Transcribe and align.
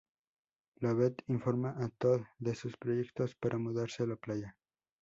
Lovett 0.79 1.21
informa 1.35 1.75
a 1.83 1.89
Todd 1.99 2.23
de 2.39 2.55
sus 2.55 2.75
proyectos 2.75 3.35
para 3.35 3.59
mudarse 3.59 4.01
a 4.01 4.07
la 4.07 4.15
playa. 4.15 4.57